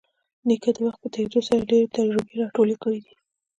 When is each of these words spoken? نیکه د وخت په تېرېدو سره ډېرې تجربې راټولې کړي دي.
نیکه 0.47 0.71
د 0.75 0.77
وخت 0.85 0.99
په 1.01 1.07
تېرېدو 1.13 1.39
سره 1.47 1.67
ډېرې 1.69 1.91
تجربې 1.97 2.33
راټولې 2.41 2.75
کړي 2.83 2.99
دي. 3.05 3.13